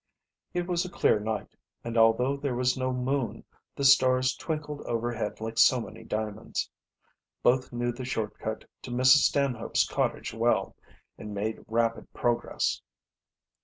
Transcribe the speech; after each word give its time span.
It 0.55 0.65
was 0.65 0.83
a 0.83 0.89
clear 0.89 1.19
night, 1.19 1.55
and 1.83 1.95
although 1.95 2.35
there 2.35 2.55
was 2.55 2.75
no 2.75 2.91
moon, 2.91 3.43
the 3.75 3.83
stars 3.85 4.35
twinkled 4.35 4.81
overhead 4.81 5.39
like 5.39 5.59
so 5.59 5.79
many 5.79 6.03
diamonds. 6.03 6.71
Both 7.43 7.71
knew 7.71 7.91
the 7.91 8.03
short 8.03 8.39
cut 8.39 8.65
to 8.81 8.89
Mrs. 8.89 9.19
Stanhope's 9.29 9.87
cottage 9.87 10.33
well, 10.33 10.75
and 11.19 11.35
made 11.35 11.59
rapid 11.67 12.11
progress. 12.13 12.81